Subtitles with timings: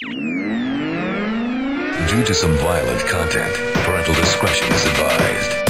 [0.00, 0.14] Due
[2.24, 5.67] to some violent content, parental discretion is advised.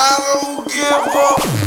[0.00, 1.58] I don't give a fuck.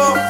[0.00, 0.27] I